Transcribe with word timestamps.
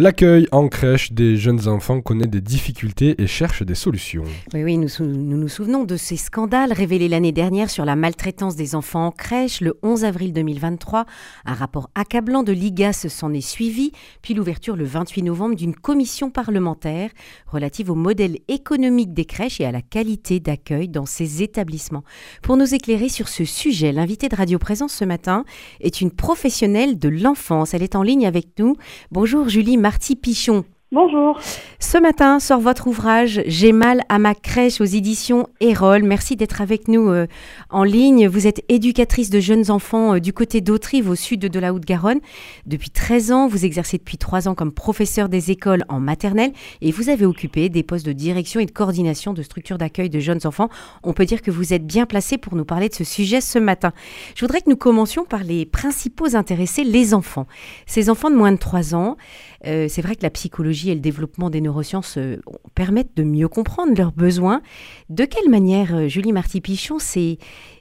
L'accueil 0.00 0.46
en 0.52 0.68
crèche 0.68 1.10
des 1.10 1.36
jeunes 1.36 1.66
enfants 1.66 2.00
connaît 2.00 2.28
des 2.28 2.40
difficultés 2.40 3.20
et 3.20 3.26
cherche 3.26 3.64
des 3.64 3.74
solutions. 3.74 4.22
Oui, 4.54 4.62
oui, 4.62 4.78
nous, 4.78 4.88
nous, 5.00 5.48
souvenons 5.48 5.82
de 5.82 5.96
ces 5.96 6.16
scandales 6.16 6.72
révélés 6.72 7.08
l'année 7.08 7.32
dernière 7.32 7.68
sur 7.68 7.84
la 7.84 7.96
maltraitance 7.96 8.54
des 8.54 8.76
enfants 8.76 9.06
en 9.06 9.10
crèche. 9.10 9.60
Le 9.60 9.76
11 9.82 10.04
avril 10.04 10.32
2023, 10.32 11.04
un 11.46 11.52
rapport 11.52 11.90
accablant 11.96 12.44
de 12.44 12.52
l'IGAS 12.52 13.08
s'en 13.08 13.32
est 13.32 13.40
suivi, 13.40 13.90
puis 14.22 14.34
l'ouverture 14.34 14.76
le 14.76 14.84
28 14.84 15.24
novembre 15.24 15.56
d'une 15.56 15.74
commission 15.74 16.30
parlementaire 16.30 17.10
relative 17.48 17.90
au 17.90 17.96
modèle 17.96 18.38
économique 18.46 19.12
des 19.12 19.24
crèches 19.24 19.60
et 19.60 19.64
à 19.64 19.72
la 19.72 19.82
qualité 19.82 20.38
d'accueil 20.38 20.88
dans 20.88 21.06
ces 21.06 21.42
établissements. 21.42 22.04
Pour 22.40 22.56
nous 22.56 22.72
éclairer 22.72 23.08
sur 23.08 23.26
ce 23.26 23.44
sujet, 23.44 23.90
l'invité 23.90 24.28
de 24.28 24.36
Radio 24.36 24.60
Présence 24.60 24.92
ce 24.92 25.04
matin 25.04 25.44
est 25.80 26.00
une 26.00 26.12
professionnelle 26.12 27.00
de 27.00 27.08
l'enfance. 27.08 27.74
Elle 27.74 27.82
est 27.82 27.96
en 27.96 28.04
ligne 28.04 28.28
avec 28.28 28.60
nous. 28.60 28.76
Bonjour 29.10 29.48
Julie 29.48 29.76
Marty 29.88 30.16
Pichon. 30.16 30.66
Bonjour. 30.90 31.38
Ce 31.80 31.98
matin 31.98 32.40
sort 32.40 32.60
votre 32.60 32.86
ouvrage 32.86 33.42
J'ai 33.44 33.72
mal 33.72 34.00
à 34.08 34.18
ma 34.18 34.34
crèche 34.34 34.80
aux 34.80 34.86
éditions 34.86 35.46
Erol. 35.60 36.02
Merci 36.02 36.34
d'être 36.34 36.62
avec 36.62 36.88
nous 36.88 37.10
euh, 37.10 37.26
en 37.68 37.84
ligne. 37.84 38.26
Vous 38.26 38.46
êtes 38.46 38.64
éducatrice 38.70 39.28
de 39.28 39.38
jeunes 39.38 39.70
enfants 39.70 40.14
euh, 40.14 40.18
du 40.18 40.32
côté 40.32 40.62
d'Autrive 40.62 41.10
au 41.10 41.14
sud 41.14 41.40
de 41.40 41.60
la 41.60 41.74
Haute-Garonne. 41.74 42.20
Depuis 42.64 42.88
13 42.88 43.32
ans, 43.32 43.48
vous 43.48 43.66
exercez 43.66 43.98
depuis 43.98 44.16
3 44.16 44.48
ans 44.48 44.54
comme 44.54 44.72
professeur 44.72 45.28
des 45.28 45.50
écoles 45.50 45.84
en 45.90 46.00
maternelle 46.00 46.52
et 46.80 46.90
vous 46.90 47.10
avez 47.10 47.26
occupé 47.26 47.68
des 47.68 47.82
postes 47.82 48.06
de 48.06 48.12
direction 48.14 48.58
et 48.58 48.66
de 48.66 48.70
coordination 48.70 49.34
de 49.34 49.42
structures 49.42 49.76
d'accueil 49.76 50.08
de 50.08 50.20
jeunes 50.20 50.46
enfants. 50.46 50.70
On 51.02 51.12
peut 51.12 51.26
dire 51.26 51.42
que 51.42 51.50
vous 51.50 51.74
êtes 51.74 51.86
bien 51.86 52.06
placé 52.06 52.38
pour 52.38 52.56
nous 52.56 52.64
parler 52.64 52.88
de 52.88 52.94
ce 52.94 53.04
sujet 53.04 53.42
ce 53.42 53.58
matin. 53.58 53.92
Je 54.34 54.40
voudrais 54.40 54.62
que 54.62 54.70
nous 54.70 54.76
commencions 54.76 55.26
par 55.26 55.44
les 55.44 55.66
principaux 55.66 56.34
intéressés, 56.34 56.82
les 56.82 57.12
enfants. 57.12 57.46
Ces 57.86 58.08
enfants 58.08 58.30
de 58.30 58.36
moins 58.36 58.52
de 58.52 58.56
3 58.56 58.94
ans, 58.94 59.18
euh, 59.66 59.86
c'est 59.90 60.02
vrai 60.02 60.16
que 60.16 60.22
la 60.22 60.30
psychologie 60.30 60.77
et 60.86 60.94
le 60.94 61.00
développement 61.00 61.50
des 61.50 61.60
neurosciences 61.60 62.16
euh, 62.18 62.36
permettent 62.74 63.16
de 63.16 63.24
mieux 63.24 63.48
comprendre 63.48 63.92
leurs 63.96 64.12
besoins. 64.12 64.60
De 65.08 65.24
quelle 65.24 65.50
manière, 65.50 65.94
euh, 65.94 66.06
Julie 66.08 66.32
Marty-Pichon, 66.32 66.98
ces, 66.98 67.38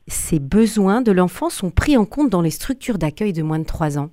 ces 0.08 0.40
besoins 0.40 1.02
de 1.02 1.12
l'enfant 1.12 1.50
sont 1.50 1.70
pris 1.70 1.96
en 1.98 2.06
compte 2.06 2.30
dans 2.30 2.42
les 2.42 2.50
structures 2.50 2.98
d'accueil 2.98 3.34
de 3.34 3.44
moins 3.44 3.60
de 3.60 3.66
3 3.66 4.00
ans? 4.00 4.10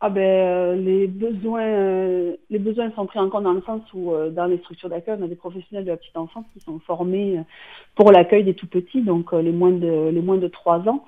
Ah 0.00 0.10
ben, 0.10 0.84
les 0.84 1.06
besoins, 1.06 2.34
les 2.50 2.58
besoins 2.58 2.90
sont 2.96 3.06
pris 3.06 3.20
en 3.20 3.30
compte 3.30 3.44
dans 3.44 3.52
le 3.52 3.62
sens 3.62 3.82
où 3.94 4.12
dans 4.32 4.46
les 4.46 4.58
structures 4.58 4.88
d'accueil, 4.88 5.16
on 5.20 5.24
a 5.24 5.28
des 5.28 5.36
professionnels 5.36 5.84
de 5.84 5.90
la 5.90 5.96
petite 5.96 6.16
enfance 6.16 6.44
qui 6.52 6.58
sont 6.58 6.80
formés 6.80 7.38
pour 7.94 8.10
l'accueil 8.10 8.42
des 8.42 8.54
tout 8.54 8.66
petits, 8.66 9.02
donc 9.02 9.32
les 9.32 9.52
moins 9.52 9.70
de 9.70 10.10
les 10.12 10.20
moins 10.20 10.38
de 10.38 10.48
3 10.48 10.88
ans. 10.88 11.04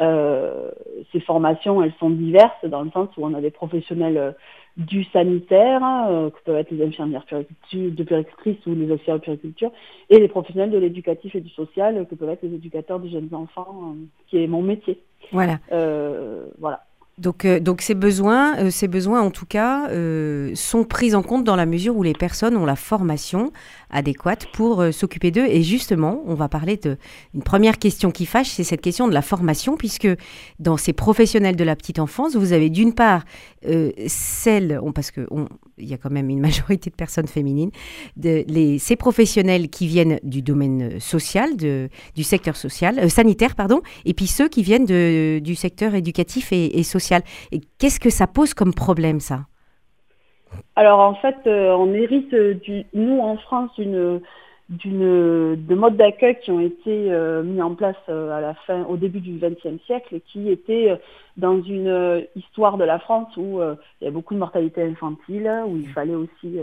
Euh, 0.00 0.70
ces 1.12 1.20
formations, 1.20 1.82
elles 1.82 1.94
sont 1.98 2.10
diverses 2.10 2.64
dans 2.64 2.82
le 2.82 2.90
sens 2.90 3.08
où 3.16 3.26
on 3.26 3.34
a 3.34 3.40
des 3.40 3.50
professionnels 3.50 4.16
euh, 4.16 4.32
du 4.78 5.04
sanitaire, 5.04 5.82
euh, 6.08 6.30
que 6.30 6.38
peuvent 6.44 6.56
être 6.56 6.70
les 6.70 6.86
infirmières 6.86 7.26
de 7.72 8.02
péricultrices 8.04 8.64
ou 8.66 8.74
les 8.74 8.90
auxiliaires 8.90 9.18
de 9.18 9.24
périculture, 9.24 9.72
et 10.08 10.18
les 10.18 10.28
professionnels 10.28 10.70
de 10.70 10.78
l'éducatif 10.78 11.34
et 11.34 11.40
du 11.40 11.50
social, 11.50 12.06
que 12.08 12.14
peuvent 12.14 12.30
être 12.30 12.42
les 12.42 12.54
éducateurs 12.54 13.00
de 13.00 13.08
jeunes 13.08 13.28
enfants, 13.32 13.94
qui 14.28 14.42
est 14.42 14.46
mon 14.46 14.62
métier. 14.62 14.98
Voilà. 15.32 15.58
voilà. 16.58 16.80
Donc, 17.18 17.44
euh, 17.44 17.58
donc 17.58 17.82
ces 17.82 17.94
besoins, 17.94 18.56
euh, 18.58 18.70
ces 18.70 18.86
besoins 18.86 19.20
en 19.20 19.30
tout 19.30 19.46
cas, 19.46 19.88
euh, 19.90 20.52
sont 20.54 20.84
pris 20.84 21.14
en 21.14 21.22
compte 21.22 21.44
dans 21.44 21.56
la 21.56 21.66
mesure 21.66 21.96
où 21.96 22.02
les 22.02 22.12
personnes 22.12 22.56
ont 22.56 22.64
la 22.64 22.76
formation 22.76 23.52
adéquate 23.90 24.46
pour 24.52 24.84
s'occuper 24.92 25.30
d'eux. 25.30 25.46
Et 25.46 25.62
justement, 25.62 26.22
on 26.26 26.34
va 26.34 26.48
parler 26.48 26.76
de 26.76 26.96
une 27.34 27.42
première 27.42 27.78
question 27.78 28.10
qui 28.10 28.26
fâche, 28.26 28.48
c'est 28.48 28.64
cette 28.64 28.80
question 28.80 29.08
de 29.08 29.14
la 29.14 29.22
formation, 29.22 29.76
puisque 29.76 30.08
dans 30.58 30.76
ces 30.76 30.92
professionnels 30.92 31.56
de 31.56 31.64
la 31.64 31.76
petite 31.76 31.98
enfance, 31.98 32.36
vous 32.36 32.52
avez 32.52 32.70
d'une 32.70 32.94
part 32.94 33.24
celles, 34.06 34.80
parce 34.94 35.10
que 35.10 35.26
il 35.78 35.88
y 35.88 35.94
a 35.94 35.98
quand 35.98 36.10
même 36.10 36.30
une 36.30 36.40
majorité 36.48 36.90
de 36.90 36.94
personnes 36.94 37.28
féminines, 37.28 37.70
de, 38.16 38.44
les, 38.48 38.78
ces 38.78 38.96
professionnels 38.96 39.68
qui 39.68 39.86
viennent 39.86 40.18
du 40.22 40.42
domaine 40.42 41.00
social, 41.00 41.56
de, 41.56 41.88
du 42.14 42.24
secteur 42.24 42.56
social, 42.56 43.10
sanitaire, 43.10 43.54
pardon, 43.54 43.80
et 44.04 44.14
puis 44.14 44.26
ceux 44.26 44.48
qui 44.48 44.62
viennent 44.62 44.86
de, 44.86 45.40
du 45.42 45.54
secteur 45.54 45.94
éducatif 45.94 46.52
et, 46.52 46.78
et 46.78 46.82
social. 46.82 47.22
Et 47.52 47.60
qu'est-ce 47.78 48.00
que 48.00 48.10
ça 48.10 48.26
pose 48.26 48.54
comme 48.54 48.74
problème, 48.74 49.20
ça? 49.20 49.46
Alors, 50.76 51.00
en 51.00 51.14
fait, 51.14 51.36
euh, 51.46 51.72
on 51.72 51.92
hérite, 51.92 52.34
du, 52.34 52.84
nous, 52.94 53.20
en 53.20 53.36
France, 53.36 53.70
d'une 53.76 54.20
d'une 54.68 55.56
de 55.56 55.74
modes 55.74 55.96
d'accueil 55.96 56.38
qui 56.42 56.50
ont 56.50 56.60
été 56.60 57.10
euh, 57.10 57.42
mis 57.42 57.62
en 57.62 57.74
place 57.74 57.96
euh, 58.10 58.36
à 58.36 58.42
la 58.42 58.52
fin, 58.52 58.84
au 58.84 58.98
début 58.98 59.20
du 59.20 59.38
XXe 59.38 59.82
siècle, 59.86 60.20
qui 60.26 60.50
étaient 60.50 60.94
dans 61.38 61.62
une 61.62 62.26
histoire 62.36 62.76
de 62.76 62.84
la 62.84 62.98
France 62.98 63.34
où 63.38 63.60
il 63.62 64.04
y 64.04 64.06
a 64.06 64.10
beaucoup 64.10 64.34
de 64.34 64.38
mortalité 64.38 64.82
infantile, 64.82 65.50
où 65.66 65.78
il 65.78 65.88
fallait 65.88 66.14
aussi 66.14 66.58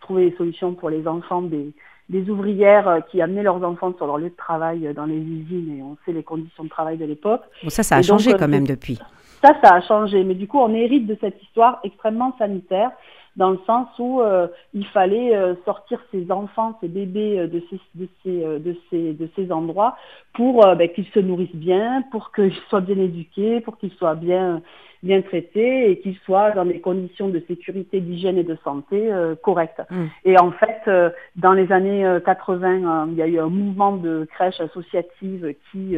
trouver 0.00 0.30
des 0.30 0.36
solutions 0.36 0.74
pour 0.74 0.90
les 0.90 1.06
enfants 1.06 1.42
des, 1.42 1.72
des 2.08 2.28
ouvrières 2.28 3.02
qui 3.10 3.22
amenaient 3.22 3.44
leurs 3.44 3.62
enfants 3.62 3.94
sur 3.96 4.08
leur 4.08 4.18
lieu 4.18 4.30
de 4.30 4.36
travail 4.36 4.92
dans 4.92 5.06
les 5.06 5.20
usines, 5.20 5.78
et 5.78 5.82
on 5.82 5.96
sait 6.04 6.12
les 6.12 6.24
conditions 6.24 6.64
de 6.64 6.68
travail 6.68 6.98
de 6.98 7.04
l'époque. 7.04 7.42
Bon, 7.62 7.70
ça, 7.70 7.84
ça 7.84 7.96
a 7.96 8.02
changé 8.02 8.32
quand 8.32 8.48
même 8.48 8.66
depuis. 8.66 8.98
Ça, 9.44 9.54
ça 9.62 9.74
a 9.74 9.80
changé. 9.82 10.24
Mais 10.24 10.34
du 10.34 10.48
coup, 10.48 10.58
on 10.58 10.72
hérite 10.72 11.06
de 11.06 11.18
cette 11.20 11.42
histoire 11.42 11.80
extrêmement 11.84 12.34
sanitaire 12.38 12.92
dans 13.36 13.50
le 13.50 13.58
sens 13.66 13.88
où 13.98 14.20
euh, 14.20 14.46
il 14.74 14.86
fallait 14.86 15.34
euh, 15.34 15.54
sortir 15.64 16.00
ces 16.12 16.30
enfants, 16.30 16.78
ces 16.80 16.88
bébés 16.88 17.40
euh, 17.40 17.46
de, 17.48 17.62
ces, 17.68 17.80
de, 17.94 18.08
ces, 18.22 18.60
de, 18.60 18.76
ces, 18.90 19.12
de 19.12 19.28
ces 19.34 19.50
endroits 19.50 19.96
pour 20.34 20.64
ben, 20.76 20.88
qu'ils 20.88 21.06
se 21.06 21.20
nourrissent 21.20 21.54
bien, 21.54 22.02
pour 22.10 22.32
qu'ils 22.32 22.54
soient 22.68 22.80
bien 22.80 22.98
éduqués, 22.98 23.60
pour 23.60 23.78
qu'ils 23.78 23.92
soient 23.92 24.14
bien, 24.14 24.62
bien 25.02 25.20
traités 25.22 25.90
et 25.90 26.00
qu'ils 26.00 26.16
soient 26.24 26.52
dans 26.52 26.64
des 26.64 26.80
conditions 26.80 27.28
de 27.28 27.42
sécurité, 27.46 28.00
d'hygiène 28.00 28.38
et 28.38 28.44
de 28.44 28.56
santé 28.64 29.10
correctes. 29.42 29.82
Mmh. 29.90 30.04
Et 30.24 30.38
en 30.38 30.50
fait, 30.50 31.12
dans 31.36 31.52
les 31.52 31.70
années 31.70 32.18
80, 32.24 33.08
il 33.12 33.14
y 33.14 33.22
a 33.22 33.28
eu 33.28 33.38
un 33.38 33.48
mouvement 33.48 33.96
de 33.96 34.26
crèches 34.34 34.60
associatives 34.60 35.54
qui 35.70 35.96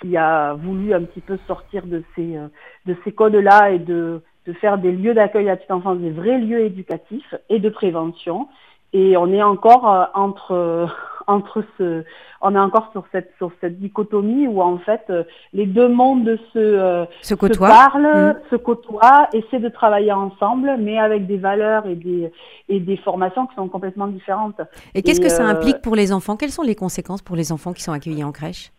qui 0.00 0.16
a 0.16 0.54
voulu 0.54 0.94
un 0.94 1.02
petit 1.02 1.20
peu 1.20 1.38
sortir 1.46 1.86
de 1.86 2.02
ces, 2.14 2.36
euh, 2.36 2.48
de 2.86 2.96
ces 3.04 3.12
codes-là 3.12 3.70
et 3.70 3.78
de, 3.78 4.22
de 4.46 4.52
faire 4.54 4.78
des 4.78 4.92
lieux 4.92 5.14
d'accueil 5.14 5.48
à 5.48 5.52
la 5.52 5.56
petite 5.56 5.70
enfance, 5.70 5.98
des 5.98 6.10
vrais 6.10 6.38
lieux 6.38 6.60
éducatifs 6.60 7.34
et 7.48 7.58
de 7.58 7.68
prévention. 7.68 8.48
Et 8.92 9.16
on 9.16 9.32
est 9.32 9.42
encore 9.42 9.88
euh, 9.88 10.04
entre 10.14 10.52
euh, 10.52 10.86
entre 11.26 11.62
ce, 11.78 12.02
on 12.40 12.56
est 12.56 12.58
encore 12.58 12.90
sur 12.90 13.04
cette 13.12 13.30
sur 13.36 13.52
cette 13.60 13.78
dichotomie 13.78 14.48
où 14.48 14.60
en 14.62 14.78
fait 14.78 15.12
les 15.52 15.66
deux 15.66 15.88
mondes 15.88 16.36
se 16.52 17.06
se, 17.22 17.34
côtoient. 17.34 17.68
parlent, 17.68 18.32
mmh. 18.32 18.40
se 18.50 18.56
côtoient, 18.56 19.28
essaient 19.32 19.60
de 19.60 19.68
travailler 19.68 20.10
ensemble, 20.10 20.76
mais 20.80 20.98
avec 20.98 21.28
des 21.28 21.36
valeurs 21.36 21.86
et 21.86 21.94
des 21.94 22.32
et 22.68 22.80
des 22.80 22.96
formations 22.96 23.46
qui 23.46 23.54
sont 23.54 23.68
complètement 23.68 24.08
différentes. 24.08 24.60
Et 24.94 25.02
qu'est-ce 25.02 25.20
que 25.20 25.28
ça 25.28 25.44
implique 25.44 25.82
pour 25.82 25.94
les 25.94 26.12
enfants? 26.12 26.36
Quelles 26.36 26.50
sont 26.50 26.62
les 26.62 26.74
conséquences 26.74 27.22
pour 27.22 27.36
les 27.36 27.52
enfants 27.52 27.74
qui 27.74 27.82
sont 27.82 27.92
accueillis 27.92 28.24
en 28.24 28.32
crèche? 28.32 28.72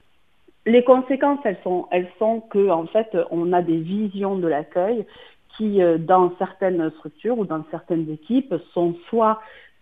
Les 0.65 0.83
conséquences, 0.83 1.39
elles 1.43 1.57
sont, 1.63 1.87
elles 1.91 2.09
sont 2.19 2.41
que 2.41 2.69
en 2.69 2.85
fait, 2.85 3.17
on 3.31 3.51
a 3.53 3.61
des 3.61 3.77
visions 3.77 4.35
de 4.35 4.47
l'accueil 4.47 5.05
qui, 5.57 5.81
euh, 5.81 5.97
dans 5.97 6.33
certaines 6.37 6.91
structures 6.91 7.37
ou 7.37 7.45
dans 7.45 7.63
certaines 7.71 8.09
équipes, 8.09 8.53
sont 8.73 8.95
soit 9.09 9.41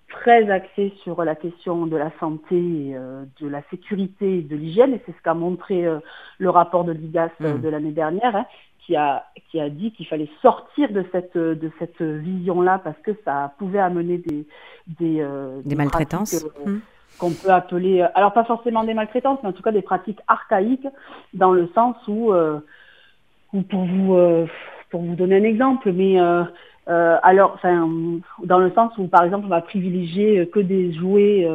très 0.09 0.50
axées 0.50 0.94
sur 1.03 1.23
la 1.23 1.35
question 1.35 1.85
de 1.85 1.95
la 1.95 2.12
santé, 2.19 2.56
euh, 2.95 3.25
de 3.41 3.47
la 3.47 3.62
sécurité, 3.69 4.41
de 4.41 4.56
l'hygiène, 4.56 4.94
et 4.94 5.01
c'est 5.06 5.12
ce 5.12 5.22
qu'a 5.22 5.35
montré 5.35 5.85
euh, 5.85 6.00
le 6.39 6.50
rapport 6.50 6.84
de 6.84 6.94
l'IGAS 6.94 7.29
mmh. 7.39 7.62
de 7.62 7.69
l'année 7.69 7.91
dernière, 7.91 8.35
hein, 8.35 8.45
qui 8.79 8.95
a 8.95 9.25
qui 9.51 9.59
a 9.59 9.69
dit 9.69 9.91
qu'il 9.91 10.07
fallait 10.07 10.29
sortir 10.41 10.91
de 10.91 11.06
cette 11.12 11.38
de 11.38 11.72
cette 11.78 12.01
vision-là 12.01 12.79
parce 12.84 12.97
que 13.03 13.12
ça 13.23 13.53
pouvait 13.59 13.79
amener 13.79 14.18
des 14.18 14.47
des, 15.00 15.23
des, 15.63 15.75
maltraitances. 15.75 16.44
Mmh 16.66 16.78
qu'on 17.19 17.31
peut 17.31 17.52
appeler, 17.52 18.02
euh, 18.02 18.07
alors 18.16 18.34
pas 18.34 18.46
forcément 18.46 18.84
des 18.84 18.96
maltraitances, 18.96 19.40
mais 19.44 19.50
en 19.50 19.53
tout 19.53 19.62
cas 19.62 19.72
des 19.72 19.84
pratiques 19.84 20.22
archaïques, 20.28 20.88
dans 21.34 21.52
le 21.52 21.69
sens 21.75 21.96
où, 22.07 22.34
euh, 22.34 22.59
pour 23.69 23.85
vous 23.85 24.16
euh, 24.16 24.47
pour 24.90 25.02
vous 25.02 25.16
donner 25.16 25.38
un 25.38 25.44
exemple, 25.44 25.91
mais 25.91 26.18
alors, 26.88 27.52
enfin, 27.53 27.88
dans 28.44 28.57
le 28.57 28.71
sens 28.71 28.92
où 28.98 29.07
par 29.07 29.24
exemple 29.24 29.45
on 29.45 29.50
va 29.50 29.62
privilégier 29.62 30.48
que 30.48 30.60
des 30.60 30.92
jouets 30.94 31.48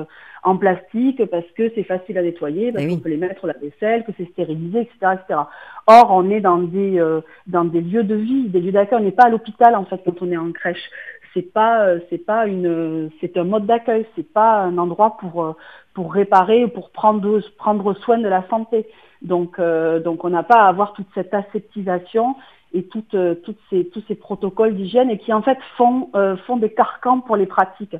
en 0.45 0.57
plastique 0.57 1.25
parce 1.27 1.51
que 1.57 1.73
c'est 1.75 1.83
facile 1.83 2.17
à 2.19 2.23
nettoyer, 2.23 2.71
parce 2.71 2.85
eh 2.85 2.89
qu'on 2.89 2.99
peut 2.99 3.09
les 3.09 3.17
mettre 3.17 3.43
au 3.43 3.49
la 3.49 3.55
vaisselle, 3.55 4.05
que 4.05 4.13
c'est 4.17 4.31
stérilisé, 4.31 4.83
etc., 4.83 5.15
etc. 5.15 5.41
Or, 5.89 6.11
on 6.11 6.31
est 6.31 6.41
dans 6.41 6.59
des 6.59 7.03
dans 7.49 7.65
des 7.65 7.81
lieux 7.81 8.05
de 8.05 8.15
vie, 8.15 8.49
des 8.49 8.61
lieux 8.61 8.71
d'accueil. 8.71 9.01
On 9.01 9.05
n'est 9.05 9.11
pas 9.11 9.25
à 9.25 9.31
l'hôpital 9.31 9.75
en 9.75 9.85
fait 9.85 10.01
quand 10.05 10.23
on 10.23 10.31
est 10.31 10.37
en 10.37 10.53
crèche 10.53 10.89
c'est 11.35 11.53
pas 11.53 11.87
euh, 11.87 11.99
c'est 12.09 12.25
pas 12.25 12.47
une 12.47 13.11
c'est 13.21 13.37
un 13.37 13.45
mode 13.45 13.67
d'accueil, 13.67 14.07
c'est 14.17 14.33
pas 14.33 14.61
un 14.61 14.79
endroit 14.79 15.17
pour 15.19 15.45
euh, 15.45 15.53
pour 15.93 16.15
réparer 16.15 16.67
pour 16.69 16.91
prendre 16.91 17.41
prendre 17.59 17.93
soin 17.95 18.19
de 18.19 18.29
la 18.29 18.47
santé. 18.49 18.87
Donc 19.23 19.59
euh, 19.59 20.01
donc 20.01 20.25
on 20.25 20.31
n'a 20.31 20.45
pas 20.45 20.63
à 20.63 20.69
avoir 20.69 20.93
toute 20.95 21.09
cette 21.15 21.35
aseptisation 21.35 22.37
et 22.73 22.85
toutes 22.85 23.17
toutes 23.43 23.59
ces 23.69 23.89
tous 23.91 24.03
ces 24.09 24.15
protocoles 24.15 24.75
d'hygiène 24.75 25.11
et 25.11 25.19
qui 25.19 25.33
en 25.33 25.43
fait 25.43 25.59
font 25.77 26.11
font 26.47 26.57
des 26.57 26.73
carcans 26.73 27.21
pour 27.21 27.37
les 27.37 27.47
pratiques. 27.47 27.97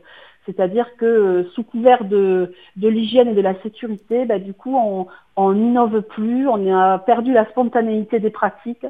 C'est-à-dire 0.47 0.97
que 0.97 1.49
sous 1.55 1.63
couvert 1.63 2.05
de, 2.05 2.53
de 2.77 2.89
l'hygiène 2.89 3.29
et 3.29 3.35
de 3.35 3.41
la 3.41 3.59
sécurité, 3.63 4.27
bah, 4.27 4.39
du 4.39 4.53
coup, 4.53 4.77
on, 4.77 5.07
on 5.37 5.53
n'innove 5.55 6.03
plus, 6.03 6.47
on 6.47 6.71
a 6.71 6.99
perdu 6.99 7.33
la 7.33 7.47
spontanéité 7.47 8.21
des 8.21 8.29
pratiques 8.29 8.85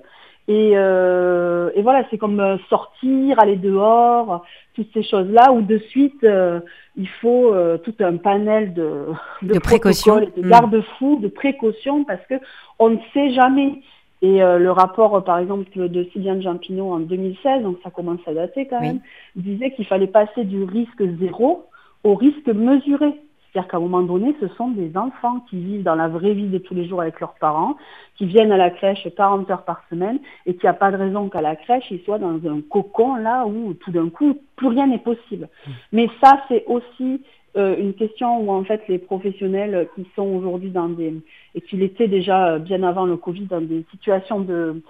Et, 0.46 0.73
euh, 0.75 1.70
et 1.75 1.81
voilà, 1.82 2.05
c'est 2.11 2.19
comme 2.19 2.38
euh, 2.38 2.58
sortir, 2.69 3.38
aller 3.38 3.56
dehors, 3.56 4.44
toutes 4.75 4.93
ces 4.93 5.02
choses-là, 5.02 5.52
où 5.52 5.62
de 5.62 5.79
suite, 5.79 6.23
euh, 6.25 6.61
il 6.96 7.08
faut 7.08 7.55
euh, 7.55 7.79
tout 7.79 7.94
un 8.00 8.19
panel 8.19 8.75
de, 8.75 9.06
de, 9.43 9.55
de 9.55 9.58
précautions, 9.58 10.20
de 10.20 10.43
mm. 10.43 10.50
garde-fous, 10.50 11.19
de 11.23 11.29
précautions, 11.29 12.05
parce 12.05 12.25
que 12.29 12.35
on 12.79 12.91
ne 12.91 12.99
sait 13.14 13.32
jamais. 13.32 13.81
Et 14.20 14.43
euh, 14.43 14.58
le 14.58 14.70
rapport, 14.70 15.23
par 15.25 15.38
exemple, 15.38 15.67
de 15.76 16.05
Sylviane 16.12 16.43
Jampinot 16.43 16.93
en 16.93 17.00
2016, 17.00 17.62
donc 17.62 17.79
ça 17.82 17.91
commence 17.91 18.20
à 18.26 18.35
dater 18.35 18.67
quand 18.67 18.81
même, 18.81 19.00
oui. 19.37 19.43
disait 19.43 19.70
qu'il 19.73 19.87
fallait 19.87 20.06
passer 20.06 20.44
du 20.44 20.64
risque 20.64 21.02
zéro 21.20 21.67
au 22.05 22.14
risque 22.14 22.49
mesuré. 22.49 23.14
C'est-à-dire 23.55 23.71
qu'à 23.71 23.77
un 23.77 23.81
moment 23.81 24.03
donné, 24.03 24.35
ce 24.41 24.49
sont 24.49 24.69
des 24.69 24.97
enfants 24.97 25.39
qui 25.49 25.56
vivent 25.61 25.85
dans 25.85 25.95
la 25.95 26.09
vraie 26.09 26.35
vie 26.35 26.49
de 26.49 26.59
tous 26.59 26.75
les 26.75 26.89
jours 26.89 27.01
avec 27.01 27.21
leurs 27.21 27.35
parents, 27.35 27.77
qui 28.17 28.27
viennent 28.27 28.51
à 28.51 28.56
la 28.56 28.71
crèche 28.71 29.06
40 29.17 29.49
heures 29.49 29.62
par 29.62 29.85
semaine 29.89 30.19
et 30.45 30.55
qu'il 30.55 30.65
n'y 30.65 30.71
a 30.71 30.75
pas 30.75 30.91
de 30.91 30.97
raison 30.97 31.29
qu'à 31.29 31.41
la 31.41 31.55
crèche, 31.55 31.85
ils 31.93 32.01
soient 32.01 32.19
dans 32.19 32.35
un 32.51 32.61
cocon 32.69 33.15
là 33.15 33.47
où 33.47 33.75
tout 33.75 33.93
d'un 33.93 34.09
coup, 34.09 34.37
plus 34.56 34.67
rien 34.67 34.89
n'est 34.89 34.99
possible. 34.99 35.49
Mmh. 35.67 35.71
Mais 35.93 36.09
ça, 36.21 36.43
c'est 36.49 36.65
aussi 36.67 37.23
euh, 37.56 37.77
une 37.79 37.95
question 37.95 38.41
où 38.41 38.51
en 38.51 38.65
fait 38.65 38.83
les 38.89 38.99
professionnels 38.99 39.89
qui 39.95 40.05
sont 40.17 40.27
aujourd'hui 40.27 40.71
dans 40.71 40.89
des, 40.89 41.15
et 41.55 41.61
qui 41.61 41.77
l'étaient 41.77 42.09
déjà 42.09 42.59
bien 42.59 42.83
avant 42.83 43.06
le 43.06 43.17
Covid, 43.17 43.47
dans 43.47 43.61
des 43.61 43.85
situations 43.93 44.41
de, 44.41 44.83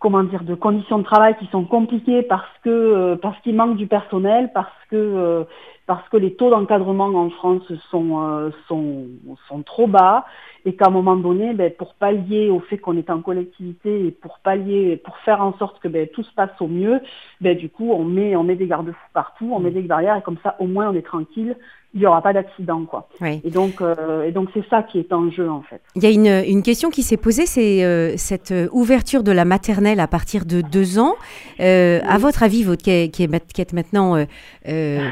comment 0.00 0.24
dire, 0.24 0.42
de 0.42 0.56
conditions 0.56 0.98
de 0.98 1.04
travail 1.04 1.36
qui 1.38 1.46
sont 1.52 1.64
compliquées 1.64 2.22
parce 2.22 2.50
que 2.64 2.70
euh, 2.70 3.16
parce 3.16 3.38
qu'il 3.42 3.54
manque 3.54 3.76
du 3.76 3.86
personnel, 3.86 4.50
parce 4.52 4.72
que 4.90 4.96
euh, 4.96 5.44
parce 5.86 6.08
que 6.08 6.16
les 6.16 6.34
taux 6.34 6.50
d'encadrement 6.50 7.06
en 7.06 7.30
France 7.30 7.62
sont, 7.90 8.22
euh, 8.22 8.50
sont, 8.68 9.06
sont 9.48 9.62
trop 9.62 9.86
bas 9.86 10.24
et 10.64 10.74
qu'à 10.74 10.86
un 10.86 10.90
moment 10.90 11.16
donné, 11.16 11.54
ben, 11.54 11.72
pour 11.72 11.94
pallier 11.94 12.50
au 12.50 12.60
fait 12.60 12.78
qu'on 12.78 12.96
est 12.96 13.10
en 13.10 13.22
collectivité 13.22 14.06
et 14.06 14.10
pour 14.10 14.38
pallier, 14.40 14.96
pour 14.98 15.16
faire 15.18 15.42
en 15.42 15.56
sorte 15.58 15.80
que 15.80 15.88
ben, 15.88 16.06
tout 16.08 16.22
se 16.22 16.32
passe 16.34 16.50
au 16.60 16.68
mieux, 16.68 17.00
ben, 17.40 17.56
du 17.56 17.68
coup, 17.68 17.90
on 17.92 18.04
met, 18.04 18.36
on 18.36 18.44
met 18.44 18.56
des 18.56 18.66
garde-fous 18.66 19.10
partout, 19.12 19.50
on 19.52 19.58
met 19.60 19.70
des 19.70 19.82
barrières 19.82 20.16
et 20.16 20.22
comme 20.22 20.38
ça, 20.42 20.56
au 20.60 20.66
moins, 20.66 20.90
on 20.90 20.94
est 20.94 21.02
tranquille 21.02 21.56
il 21.94 22.00
n'y 22.00 22.06
aura 22.06 22.22
pas 22.22 22.32
d'accident. 22.32 22.84
quoi. 22.84 23.08
Oui. 23.20 23.40
Et 23.42 23.50
donc, 23.50 23.80
euh, 23.80 24.22
et 24.22 24.30
donc 24.30 24.48
c'est 24.54 24.64
ça 24.68 24.82
qui 24.82 24.98
est 24.98 25.12
en 25.12 25.30
jeu, 25.30 25.50
en 25.50 25.62
fait. 25.62 25.80
Il 25.96 26.04
y 26.04 26.06
a 26.06 26.10
une, 26.10 26.48
une 26.48 26.62
question 26.62 26.90
qui 26.90 27.02
s'est 27.02 27.16
posée, 27.16 27.46
c'est 27.46 27.84
euh, 27.84 28.16
cette 28.16 28.54
ouverture 28.70 29.22
de 29.22 29.32
la 29.32 29.44
maternelle 29.44 29.98
à 29.98 30.06
partir 30.06 30.44
de 30.44 30.60
deux 30.60 30.98
ans. 30.98 31.14
Euh, 31.58 31.98
oui. 32.00 32.08
À 32.08 32.18
votre 32.18 32.42
avis, 32.42 32.62
votre, 32.62 32.82
qui, 32.82 32.90
est, 32.90 33.08
qui, 33.12 33.24
est, 33.24 33.52
qui 33.52 33.60
est 33.60 33.72
maintenant 33.72 34.16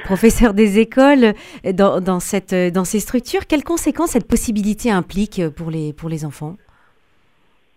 professeur 0.05 0.55
des 0.59 0.79
écoles 0.79 1.33
dans, 1.73 2.01
dans, 2.01 2.21
cette, 2.21 2.55
dans 2.55 2.85
ces 2.85 3.01
structures, 3.01 3.47
quelles 3.47 3.65
conséquences 3.65 4.11
cette 4.11 4.29
possibilité 4.29 4.91
implique 4.91 5.41
pour 5.57 5.71
les, 5.71 5.93
pour 5.93 6.09
les 6.09 6.25
enfants? 6.25 6.57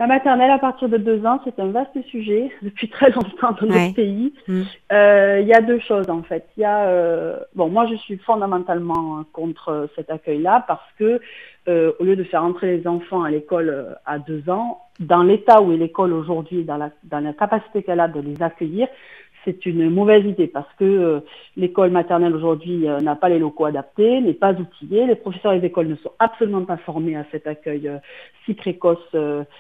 La 0.02 0.08
maternelle 0.08 0.50
à 0.50 0.58
partir 0.58 0.90
de 0.90 0.98
deux 0.98 1.24
ans, 1.28 1.40
c'est 1.46 1.60
un 1.60 1.68
vaste 1.68 1.96
sujet 2.10 2.50
depuis 2.64 2.90
très 2.90 3.12
longtemps 3.12 3.52
dans 3.62 3.68
ouais. 3.68 3.84
notre 3.84 3.94
pays. 3.94 4.34
Mm. 4.48 4.62
Il 4.90 4.96
euh, 4.96 5.42
y 5.42 5.54
a 5.54 5.62
deux 5.62 5.80
choses 5.80 6.10
en 6.10 6.24
fait. 6.24 6.48
Il 6.58 6.62
y 6.62 6.66
a, 6.66 6.88
euh, 6.88 7.38
bon, 7.54 7.70
moi 7.70 7.86
je 7.86 7.94
suis 7.98 8.18
fondamentalement 8.18 9.24
contre 9.32 9.88
cet 9.96 10.10
accueil-là 10.10 10.66
parce 10.68 10.90
que 10.98 11.22
euh, 11.68 11.92
au 12.00 12.04
lieu 12.04 12.16
de 12.16 12.24
faire 12.24 12.44
entrer 12.44 12.78
les 12.78 12.88
enfants 12.88 13.22
à 13.22 13.30
l'école 13.30 13.96
à 14.08 14.18
deux 14.18 14.50
ans, 14.50 14.80
dans 15.00 15.22
l'état 15.22 15.62
où 15.62 15.72
est 15.72 15.78
l'école 15.78 16.14
aujourd'hui, 16.14 16.64
dans 16.64 16.78
la, 16.78 16.90
dans 17.04 17.20
la 17.20 17.34
capacité 17.34 17.84
qu'elle 17.84 18.00
a 18.00 18.08
de 18.08 18.22
les 18.22 18.42
accueillir, 18.42 18.88
c'est 19.46 19.66
une 19.66 19.90
mauvaise 19.90 20.26
idée 20.26 20.48
parce 20.48 20.72
que 20.78 20.86
euh, 20.86 21.20
l'école 21.58 21.92
maternelle 21.92 22.36
aujourd'hui 22.36 22.88
euh, 22.88 23.00
n'a 23.00 23.16
pas 23.16 23.30
les 23.30 23.40
locaux 23.40 23.66
adaptés, 23.66 24.22
n'est 24.22 24.34
pas 24.34 24.54
outillée, 24.54 25.08
les 25.08 25.16
professeurs 25.16 25.58
des 25.60 25.66
écoles 25.66 25.88
ne 25.88 25.96
sont 25.96 26.12
absolument 26.20 26.64
pas 26.66 26.78
formés 26.78 27.16
à 27.16 27.26
cet 27.32 27.48
accueil 27.48 27.88
euh, 27.88 27.98
si 28.46 28.54
précoce 28.54 29.16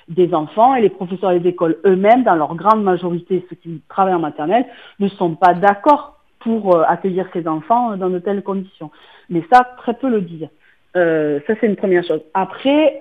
des 0.07 0.33
enfants 0.33 0.73
et 0.73 0.81
les 0.81 0.89
professeurs 0.89 1.39
des 1.39 1.49
écoles 1.49 1.77
eux-mêmes, 1.85 2.23
dans 2.23 2.35
leur 2.35 2.55
grande 2.55 2.83
majorité, 2.83 3.45
ceux 3.49 3.55
qui 3.55 3.81
travaillent 3.87 4.15
en 4.15 4.19
maternelle, 4.19 4.65
ne 4.99 5.07
sont 5.07 5.35
pas 5.35 5.53
d'accord 5.53 6.19
pour 6.39 6.83
accueillir 6.89 7.27
ces 7.31 7.47
enfants 7.47 7.95
dans 7.95 8.09
de 8.09 8.17
telles 8.17 8.41
conditions. 8.41 8.89
Mais 9.29 9.43
ça, 9.53 9.63
très 9.77 9.93
peu 9.93 10.09
le 10.09 10.21
disent. 10.21 10.49
ça, 10.95 11.53
c'est 11.59 11.67
une 11.67 11.75
première 11.75 12.03
chose. 12.03 12.21
Après, 12.33 12.99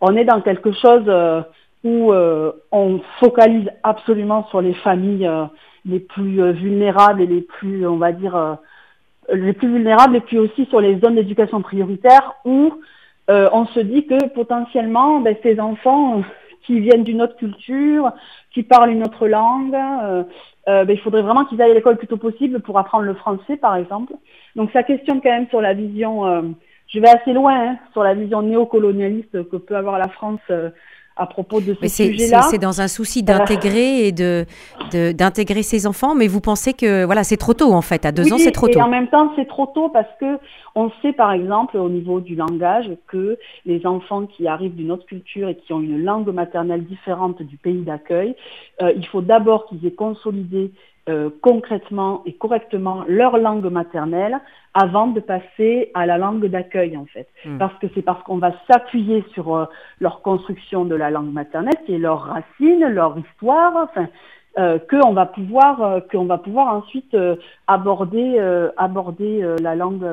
on 0.00 0.16
est 0.16 0.24
dans 0.24 0.40
quelque 0.42 0.70
chose 0.70 1.10
où 1.84 2.12
on 2.72 3.00
focalise 3.18 3.70
absolument 3.82 4.46
sur 4.48 4.60
les 4.60 4.74
familles 4.74 5.28
les 5.84 6.00
plus 6.00 6.42
euh, 6.42 6.52
vulnérables 6.52 7.22
et 7.22 7.26
les 7.26 7.40
plus, 7.40 7.86
on 7.86 7.96
va 7.96 8.12
dire, 8.12 8.36
euh, 8.36 8.54
les 9.32 9.52
plus 9.52 9.68
vulnérables, 9.68 10.16
et 10.16 10.20
puis 10.20 10.38
aussi 10.38 10.66
sur 10.66 10.80
les 10.80 10.98
zones 10.98 11.14
d'éducation 11.14 11.62
prioritaire 11.62 12.34
où 12.44 12.74
euh, 13.30 13.48
on 13.52 13.66
se 13.66 13.80
dit 13.80 14.06
que 14.06 14.28
potentiellement, 14.28 15.20
ben, 15.20 15.36
ces 15.42 15.60
enfants 15.60 16.22
qui 16.66 16.80
viennent 16.80 17.04
d'une 17.04 17.22
autre 17.22 17.36
culture, 17.36 18.12
qui 18.52 18.62
parlent 18.62 18.90
une 18.90 19.04
autre 19.04 19.28
langue, 19.28 19.74
euh, 19.74 20.24
euh, 20.68 20.84
ben, 20.84 20.92
il 20.92 21.00
faudrait 21.00 21.22
vraiment 21.22 21.44
qu'ils 21.44 21.60
aillent 21.62 21.70
à 21.70 21.74
l'école 21.74 21.94
le 21.94 21.98
plus 21.98 22.08
tôt 22.08 22.16
possible 22.16 22.60
pour 22.60 22.78
apprendre 22.78 23.04
le 23.04 23.14
français, 23.14 23.56
par 23.56 23.76
exemple. 23.76 24.14
Donc 24.56 24.70
ça 24.72 24.82
questionne 24.82 25.20
quand 25.20 25.30
même 25.30 25.48
sur 25.48 25.60
la 25.60 25.74
vision, 25.74 26.26
euh, 26.26 26.42
je 26.88 26.98
vais 26.98 27.08
assez 27.08 27.32
loin, 27.32 27.54
hein, 27.54 27.78
sur 27.92 28.02
la 28.02 28.14
vision 28.14 28.42
néocolonialiste 28.42 29.48
que 29.48 29.56
peut 29.56 29.76
avoir 29.76 29.98
la 29.98 30.08
France 30.08 30.40
à 31.20 31.26
propos 31.26 31.60
de 31.60 31.74
ce 31.74 31.86
sujet-là. 31.86 32.42
C'est 32.50 32.58
dans 32.58 32.80
un 32.80 32.88
souci 32.88 33.22
d'intégrer 33.22 34.06
et 34.06 34.12
de 34.12 34.46
d'intégrer 35.12 35.62
ces 35.62 35.86
enfants, 35.86 36.14
mais 36.14 36.26
vous 36.26 36.40
pensez 36.40 36.72
que 36.72 37.04
voilà, 37.04 37.22
c'est 37.22 37.36
trop 37.36 37.54
tôt 37.54 37.72
en 37.72 37.82
fait, 37.82 38.04
à 38.06 38.10
deux 38.10 38.24
oui, 38.24 38.32
ans, 38.32 38.38
c'est 38.38 38.50
trop 38.50 38.66
et 38.66 38.72
tôt. 38.72 38.80
en 38.80 38.88
même 38.88 39.06
temps, 39.08 39.30
c'est 39.36 39.46
trop 39.46 39.66
tôt 39.66 39.88
parce 39.90 40.08
que 40.18 40.38
on 40.74 40.90
sait 41.02 41.12
par 41.12 41.32
exemple 41.32 41.76
au 41.76 41.88
niveau 41.88 42.20
du 42.20 42.34
langage 42.34 42.90
que 43.06 43.38
les 43.66 43.86
enfants 43.86 44.26
qui 44.26 44.48
arrivent 44.48 44.74
d'une 44.74 44.90
autre 44.90 45.04
culture 45.04 45.48
et 45.48 45.56
qui 45.56 45.72
ont 45.72 45.80
une 45.80 46.02
langue 46.02 46.28
maternelle 46.32 46.84
différente 46.84 47.42
du 47.42 47.56
pays 47.56 47.82
d'accueil, 47.82 48.34
euh, 48.82 48.92
il 48.96 49.06
faut 49.06 49.20
d'abord 49.20 49.66
qu'ils 49.66 49.84
aient 49.86 49.92
consolidé 49.92 50.72
euh, 51.08 51.30
concrètement 51.42 52.22
et 52.26 52.34
correctement 52.34 53.04
leur 53.08 53.38
langue 53.38 53.70
maternelle 53.70 54.38
avant 54.74 55.08
de 55.08 55.20
passer 55.20 55.90
à 55.94 56.06
la 56.06 56.18
langue 56.18 56.46
d'accueil 56.46 56.96
en 56.96 57.06
fait. 57.06 57.28
Mmh. 57.44 57.58
Parce 57.58 57.76
que 57.78 57.86
c'est 57.94 58.02
parce 58.02 58.22
qu'on 58.24 58.38
va 58.38 58.52
s'appuyer 58.70 59.24
sur 59.32 59.56
euh, 59.56 59.64
leur 60.00 60.22
construction 60.22 60.84
de 60.84 60.94
la 60.94 61.10
langue 61.10 61.32
maternelle, 61.32 61.74
qui 61.86 61.94
est 61.94 61.98
leur 61.98 62.20
racine, 62.20 62.86
leur 62.86 63.18
histoire, 63.18 63.76
enfin, 63.76 64.08
euh, 64.58 64.80
qu'on 64.90 65.12
va 65.12 65.26
pouvoir, 65.26 65.80
euh, 65.80 66.00
qu'on 66.10 66.24
va 66.24 66.36
pouvoir 66.36 66.74
ensuite 66.74 67.14
euh, 67.14 67.36
aborder, 67.68 68.40
aborder 68.76 69.46
la 69.60 69.76
langue, 69.76 70.04